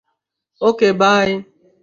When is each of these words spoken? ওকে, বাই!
ওকে, 0.61 0.89
বাই! 1.01 1.29